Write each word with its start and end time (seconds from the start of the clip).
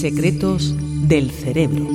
Secretos 0.00 0.74
del 1.08 1.30
cerebro. 1.30 1.86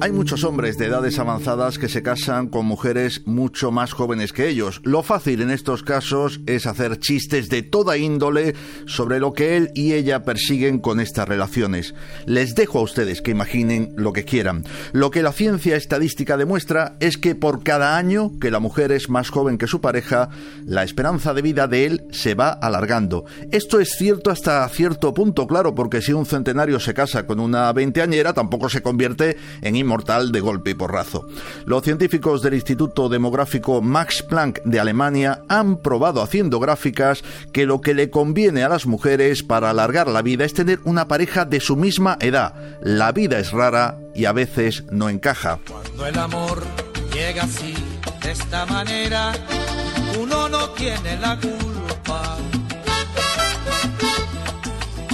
Hay 0.00 0.12
muchos 0.12 0.44
hombres 0.44 0.78
de 0.78 0.86
edades 0.86 1.18
avanzadas 1.18 1.76
que 1.76 1.88
se 1.88 2.04
casan 2.04 2.46
con 2.46 2.64
mujeres 2.66 3.22
mucho 3.26 3.72
más 3.72 3.92
jóvenes 3.92 4.32
que 4.32 4.48
ellos. 4.48 4.80
Lo 4.84 5.02
fácil 5.02 5.42
en 5.42 5.50
estos 5.50 5.82
casos 5.82 6.40
es 6.46 6.66
hacer 6.66 7.00
chistes 7.00 7.48
de 7.48 7.62
toda 7.62 7.96
índole 7.96 8.54
sobre 8.86 9.18
lo 9.18 9.32
que 9.32 9.56
él 9.56 9.72
y 9.74 9.94
ella 9.94 10.22
persiguen 10.22 10.78
con 10.78 11.00
estas 11.00 11.26
relaciones. 11.26 11.94
Les 12.26 12.54
dejo 12.54 12.78
a 12.78 12.82
ustedes 12.82 13.22
que 13.22 13.32
imaginen 13.32 13.92
lo 13.96 14.12
que 14.12 14.24
quieran. 14.24 14.64
Lo 14.92 15.10
que 15.10 15.22
la 15.22 15.32
ciencia 15.32 15.74
estadística 15.74 16.36
demuestra 16.36 16.96
es 17.00 17.18
que 17.18 17.34
por 17.34 17.64
cada 17.64 17.96
año 17.96 18.38
que 18.40 18.52
la 18.52 18.60
mujer 18.60 18.92
es 18.92 19.10
más 19.10 19.30
joven 19.30 19.58
que 19.58 19.66
su 19.66 19.80
pareja, 19.80 20.28
la 20.64 20.84
esperanza 20.84 21.34
de 21.34 21.42
vida 21.42 21.66
de 21.66 21.86
él 21.86 22.04
se 22.12 22.34
va 22.34 22.50
alargando. 22.50 23.24
Esto 23.50 23.80
es 23.80 23.96
cierto 23.98 24.30
hasta 24.30 24.68
cierto 24.68 25.12
punto, 25.12 25.48
claro, 25.48 25.74
porque 25.74 26.02
si 26.02 26.12
un 26.12 26.24
centenario 26.24 26.78
se 26.78 26.94
casa 26.94 27.26
con 27.26 27.37
una 27.40 27.72
veinteañera, 27.72 28.32
tampoco 28.32 28.68
se 28.68 28.82
convierte 28.82 29.36
en 29.62 29.78
mortal 29.86 30.32
de 30.32 30.40
golpe 30.40 30.70
y 30.70 30.74
porrazo. 30.74 31.26
Los 31.64 31.84
científicos 31.84 32.42
del 32.42 32.54
Instituto 32.54 33.08
Demográfico 33.08 33.80
Max 33.80 34.22
Planck 34.22 34.62
de 34.64 34.80
Alemania 34.80 35.42
han 35.48 35.78
probado 35.78 36.22
haciendo 36.22 36.60
gráficas 36.60 37.22
que 37.52 37.66
lo 37.66 37.80
que 37.80 37.94
le 37.94 38.10
conviene 38.10 38.64
a 38.64 38.68
las 38.68 38.86
mujeres 38.86 39.42
para 39.42 39.70
alargar 39.70 40.08
la 40.08 40.22
vida 40.22 40.44
es 40.44 40.54
tener 40.54 40.80
una 40.84 41.08
pareja 41.08 41.44
de 41.44 41.60
su 41.60 41.76
misma 41.76 42.16
edad. 42.20 42.54
La 42.82 43.12
vida 43.12 43.38
es 43.38 43.52
rara 43.52 43.98
y 44.14 44.24
a 44.24 44.32
veces 44.32 44.84
no 44.90 45.08
encaja. 45.08 45.58
Cuando 45.68 46.06
el 46.06 46.18
amor 46.18 46.62
llega 47.12 47.44
así, 47.44 47.74
de 48.22 48.32
esta 48.32 48.66
manera, 48.66 49.32
uno 50.20 50.48
no 50.48 50.70
tiene 50.70 51.16
la 51.20 51.38
culpa. 51.38 52.47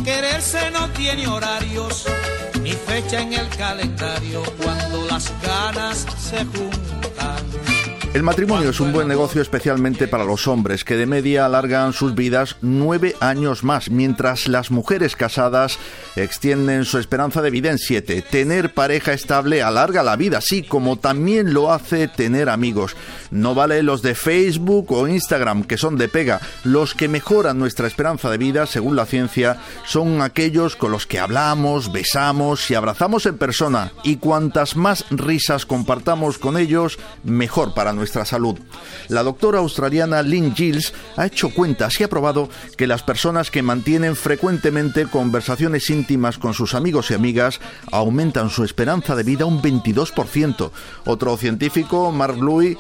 Quererse 0.05 0.71
no 0.71 0.91
tiene 0.91 1.27
horarios 1.27 2.05
ni 2.61 2.73
fecha 2.73 3.23
en 3.23 3.33
el 3.33 3.49
calendario 3.49 4.43
cuando 4.63 5.07
las 5.07 5.33
ganas 5.43 6.07
se 6.19 6.45
juntan. 6.45 7.84
El 8.15 8.23
matrimonio 8.23 8.71
es 8.71 8.79
un 8.79 8.93
buen 8.93 9.09
negocio 9.09 9.43
especialmente 9.43 10.07
para 10.07 10.23
los 10.23 10.47
hombres, 10.47 10.85
que 10.85 10.97
de 10.97 11.05
media 11.05 11.47
alargan 11.47 11.93
sus 11.93 12.15
vidas 12.15 12.55
nueve 12.63 13.17
años 13.19 13.65
más, 13.65 13.91
mientras 13.91 14.47
las 14.47 14.71
mujeres 14.71 15.17
casadas 15.17 15.81
extienden 16.15 16.85
su 16.85 16.99
esperanza 16.99 17.43
de 17.43 17.51
vida 17.51 17.73
en 17.73 17.79
siete. 17.79 18.23
Tener 18.23 18.73
pareja 18.73 19.15
estable 19.15 19.65
alarga 19.65 20.05
la 20.05 20.15
vida, 20.15 20.39
así 20.39 20.63
como 20.63 20.97
también 20.97 21.55
lo 21.55 21.73
hace 21.73 22.07
tener 22.07 22.51
amigos. 22.51 22.95
No 23.33 23.57
vale 23.57 23.83
los 23.83 24.01
de 24.01 24.15
Facebook 24.15 24.93
o 24.93 25.09
Instagram, 25.09 25.65
que 25.65 25.77
son 25.77 25.97
de 25.97 26.07
pega. 26.07 26.41
Los 26.63 26.95
que 26.95 27.09
mejoran 27.09 27.59
nuestra 27.59 27.89
esperanza 27.89 28.31
de 28.31 28.39
vida, 28.39 28.67
según 28.67 28.95
la 28.95 29.07
ciencia, 29.07 29.59
son 29.87 30.23
aquellos 30.23 30.77
con 30.77 30.93
los 30.93 31.09
que 31.09 31.19
hablamos, 31.19 31.91
besamos 31.91 32.71
y 32.71 32.77
abrazamos 32.77 33.27
en 33.27 33.39
persona. 33.39 33.91
Y 34.05 34.19
cuantas 34.19 34.77
más 34.77 35.05
risas 35.11 35.67
compartamos 35.67 36.39
con 36.39 36.57
ellos, 36.57 36.97
mejor 37.25 37.75
para 37.75 37.93
nuestra 38.05 38.27
salud. 38.27 38.59
La 39.09 39.23
doctora 39.23 39.61
australiana 39.61 40.23
Lynn 40.23 40.55
Giles 40.55 40.93
ha 41.17 41.25
hecho 41.25 41.49
cuentas 41.49 41.99
y 41.99 42.05
ha 42.05 42.09
probado 42.09 42.51
que 42.77 42.87
las 42.87 43.03
personas 43.03 43.51
que 43.51 43.63
mantienen 43.63 44.15
frecuentemente 44.15 45.07
conversaciones 45.07 45.89
íntimas 45.89 46.37
con 46.37 46.53
sus 46.53 46.75
amigos 46.75 47.11
y 47.11 47.15
amigas 47.15 47.61
aumentan 47.91 48.51
su 48.51 48.63
esperanza 48.63 49.17
de 49.17 49.23
vida 49.23 49.47
un 49.47 49.63
22%. 49.63 50.71
Otro 51.07 51.39
científico, 51.39 52.13
Mark 52.13 52.37
Louis, 52.37 52.77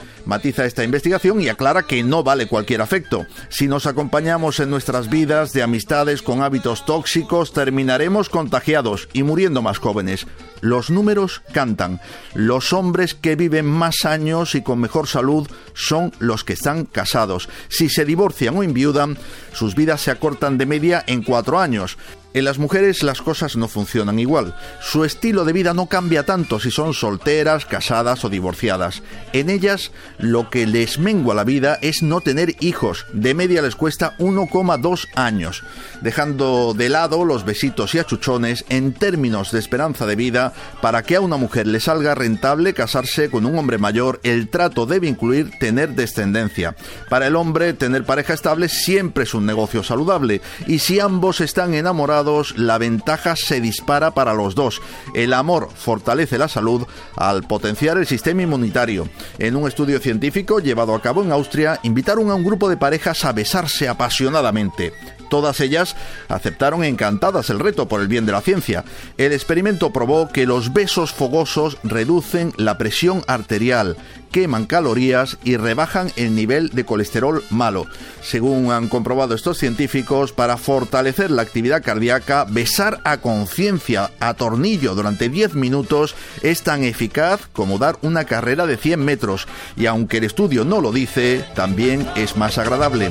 esta 0.58 0.84
investigación 0.84 1.40
y 1.40 1.48
aclara 1.48 1.84
que 1.84 2.02
no 2.02 2.22
vale 2.22 2.46
cualquier 2.46 2.82
afecto. 2.82 3.24
Si 3.48 3.66
nos 3.66 3.86
acompañamos 3.86 4.60
en 4.60 4.68
nuestras 4.68 5.08
vidas 5.08 5.54
de 5.54 5.62
amistades 5.62 6.20
con 6.20 6.42
hábitos 6.42 6.84
tóxicos, 6.84 7.54
terminaremos 7.54 8.28
contagiados 8.28 9.08
y 9.14 9.22
muriendo 9.22 9.62
más 9.62 9.78
jóvenes. 9.78 10.26
Los 10.64 10.88
números 10.88 11.42
cantan. 11.52 12.00
Los 12.32 12.72
hombres 12.72 13.12
que 13.12 13.36
viven 13.36 13.66
más 13.66 14.06
años 14.06 14.54
y 14.54 14.62
con 14.62 14.80
mejor 14.80 15.06
salud 15.06 15.46
son 15.74 16.10
los 16.20 16.42
que 16.42 16.54
están 16.54 16.86
casados. 16.86 17.50
Si 17.68 17.90
se 17.90 18.06
divorcian 18.06 18.56
o 18.56 18.62
enviudan, 18.62 19.18
sus 19.52 19.74
vidas 19.74 20.00
se 20.00 20.10
acortan 20.10 20.56
de 20.56 20.64
media 20.64 21.04
en 21.06 21.22
cuatro 21.22 21.60
años. 21.60 21.98
En 22.34 22.44
las 22.44 22.58
mujeres 22.58 23.04
las 23.04 23.22
cosas 23.22 23.56
no 23.56 23.68
funcionan 23.68 24.18
igual. 24.18 24.56
Su 24.80 25.04
estilo 25.04 25.44
de 25.44 25.52
vida 25.52 25.72
no 25.72 25.86
cambia 25.86 26.24
tanto 26.24 26.58
si 26.58 26.72
son 26.72 26.92
solteras, 26.92 27.64
casadas 27.64 28.24
o 28.24 28.28
divorciadas. 28.28 29.04
En 29.32 29.50
ellas 29.50 29.92
lo 30.18 30.50
que 30.50 30.66
les 30.66 30.98
mengua 30.98 31.36
la 31.36 31.44
vida 31.44 31.78
es 31.80 32.02
no 32.02 32.20
tener 32.22 32.56
hijos. 32.58 33.06
De 33.12 33.34
media 33.34 33.62
les 33.62 33.76
cuesta 33.76 34.16
1,2 34.18 35.06
años. 35.14 35.62
Dejando 36.00 36.74
de 36.74 36.88
lado 36.88 37.24
los 37.24 37.44
besitos 37.44 37.94
y 37.94 38.00
achuchones 38.00 38.64
en 38.68 38.94
términos 38.94 39.52
de 39.52 39.60
esperanza 39.60 40.04
de 40.04 40.16
vida, 40.16 40.54
para 40.82 41.04
que 41.04 41.14
a 41.14 41.20
una 41.20 41.36
mujer 41.36 41.68
le 41.68 41.78
salga 41.78 42.16
rentable 42.16 42.74
casarse 42.74 43.30
con 43.30 43.46
un 43.46 43.56
hombre 43.56 43.78
mayor, 43.78 44.18
el 44.24 44.48
trato 44.48 44.86
debe 44.86 45.06
incluir 45.06 45.52
tener 45.60 45.90
descendencia. 45.90 46.74
Para 47.08 47.28
el 47.28 47.36
hombre, 47.36 47.74
tener 47.74 48.02
pareja 48.02 48.34
estable 48.34 48.68
siempre 48.68 49.22
es 49.22 49.34
un 49.34 49.46
negocio 49.46 49.84
saludable. 49.84 50.40
Y 50.66 50.80
si 50.80 50.98
ambos 50.98 51.40
están 51.40 51.74
enamorados, 51.74 52.23
la 52.56 52.78
ventaja 52.78 53.36
se 53.36 53.60
dispara 53.60 54.12
para 54.12 54.34
los 54.34 54.54
dos. 54.54 54.80
El 55.14 55.32
amor 55.32 55.68
fortalece 55.74 56.38
la 56.38 56.48
salud 56.48 56.86
al 57.16 57.44
potenciar 57.44 57.98
el 57.98 58.06
sistema 58.06 58.42
inmunitario. 58.42 59.08
En 59.38 59.56
un 59.56 59.68
estudio 59.68 59.98
científico 60.00 60.58
llevado 60.58 60.94
a 60.94 61.02
cabo 61.02 61.22
en 61.22 61.32
Austria, 61.32 61.78
invitaron 61.82 62.30
a 62.30 62.34
un 62.34 62.44
grupo 62.44 62.68
de 62.68 62.76
parejas 62.76 63.24
a 63.24 63.32
besarse 63.32 63.88
apasionadamente. 63.88 64.92
Todas 65.34 65.58
ellas 65.58 65.96
aceptaron 66.28 66.84
encantadas 66.84 67.50
el 67.50 67.58
reto 67.58 67.88
por 67.88 68.00
el 68.00 68.06
bien 68.06 68.24
de 68.24 68.30
la 68.30 68.40
ciencia. 68.40 68.84
El 69.18 69.32
experimento 69.32 69.92
probó 69.92 70.28
que 70.28 70.46
los 70.46 70.72
besos 70.72 71.12
fogosos 71.12 71.76
reducen 71.82 72.52
la 72.56 72.78
presión 72.78 73.24
arterial, 73.26 73.96
queman 74.30 74.66
calorías 74.66 75.36
y 75.42 75.56
rebajan 75.56 76.12
el 76.14 76.36
nivel 76.36 76.68
de 76.68 76.84
colesterol 76.84 77.42
malo. 77.50 77.88
Según 78.22 78.70
han 78.70 78.86
comprobado 78.86 79.34
estos 79.34 79.58
científicos, 79.58 80.30
para 80.30 80.56
fortalecer 80.56 81.32
la 81.32 81.42
actividad 81.42 81.82
cardíaca, 81.82 82.46
besar 82.48 83.00
a 83.02 83.16
conciencia 83.16 84.12
a 84.20 84.34
tornillo 84.34 84.94
durante 84.94 85.28
10 85.28 85.56
minutos 85.56 86.14
es 86.42 86.62
tan 86.62 86.84
eficaz 86.84 87.40
como 87.52 87.78
dar 87.78 87.96
una 88.02 88.24
carrera 88.24 88.68
de 88.68 88.76
100 88.76 89.04
metros. 89.04 89.48
Y 89.76 89.86
aunque 89.86 90.18
el 90.18 90.24
estudio 90.24 90.64
no 90.64 90.80
lo 90.80 90.92
dice, 90.92 91.44
también 91.56 92.08
es 92.14 92.36
más 92.36 92.56
agradable. 92.56 93.10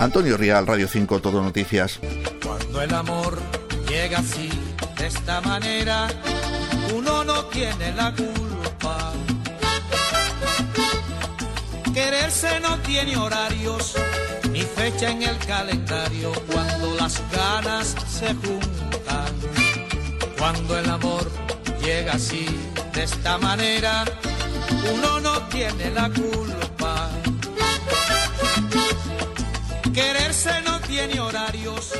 Antonio 0.00 0.36
Rial, 0.36 0.64
Radio 0.64 0.86
5, 0.86 1.20
Todo 1.20 1.42
Noticias. 1.42 1.98
Cuando 2.44 2.80
el 2.82 2.94
amor 2.94 3.38
llega 3.88 4.18
así, 4.20 4.48
de 4.96 5.08
esta 5.08 5.40
manera, 5.40 6.06
uno 6.94 7.24
no 7.24 7.44
tiene 7.46 7.92
la 7.94 8.14
culpa. 8.14 9.12
Quererse 11.92 12.60
no 12.60 12.78
tiene 12.78 13.16
horarios, 13.16 13.96
ni 14.52 14.62
fecha 14.62 15.10
en 15.10 15.22
el 15.22 15.36
calendario, 15.38 16.32
cuando 16.46 16.94
las 16.94 17.20
ganas 17.32 17.96
se 18.08 18.34
juntan. 18.34 19.34
Cuando 20.38 20.78
el 20.78 20.88
amor 20.88 21.28
llega 21.82 22.12
así, 22.12 22.46
de 22.94 23.02
esta 23.02 23.36
manera, 23.38 24.04
uno 24.94 25.18
no 25.18 25.42
tiene 25.48 25.90
la 25.90 26.08
culpa 26.08 27.10
Quererse 29.98 30.62
no 30.64 30.78
tiene 30.82 31.18
horarios 31.18 31.92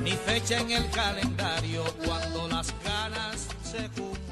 ni 0.00 0.12
fecha 0.12 0.58
en 0.58 0.70
el 0.70 0.90
calendario 0.90 1.84
cuando 2.02 2.48
las 2.48 2.72
ganas 2.82 3.46
se 3.62 3.90
juntan. 3.90 4.31